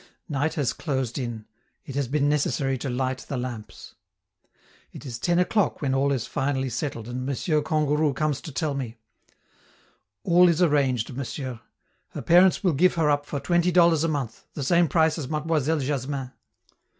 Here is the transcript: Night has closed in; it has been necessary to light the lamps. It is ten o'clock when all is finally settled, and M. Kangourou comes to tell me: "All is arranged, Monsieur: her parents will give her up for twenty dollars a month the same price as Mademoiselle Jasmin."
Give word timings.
Night 0.27 0.55
has 0.55 0.73
closed 0.73 1.19
in; 1.19 1.45
it 1.85 1.93
has 1.93 2.07
been 2.07 2.27
necessary 2.27 2.75
to 2.75 2.89
light 2.89 3.19
the 3.19 3.37
lamps. 3.37 3.93
It 4.91 5.05
is 5.05 5.19
ten 5.19 5.37
o'clock 5.37 5.79
when 5.79 5.93
all 5.93 6.11
is 6.11 6.25
finally 6.25 6.69
settled, 6.71 7.07
and 7.07 7.19
M. 7.29 7.35
Kangourou 7.35 8.15
comes 8.15 8.41
to 8.41 8.51
tell 8.51 8.73
me: 8.73 8.97
"All 10.23 10.49
is 10.49 10.59
arranged, 10.59 11.13
Monsieur: 11.13 11.59
her 12.13 12.21
parents 12.23 12.63
will 12.63 12.73
give 12.73 12.95
her 12.95 13.11
up 13.11 13.27
for 13.27 13.39
twenty 13.39 13.71
dollars 13.71 14.03
a 14.03 14.07
month 14.07 14.43
the 14.55 14.63
same 14.63 14.87
price 14.87 15.19
as 15.19 15.29
Mademoiselle 15.29 15.77
Jasmin." 15.81 16.31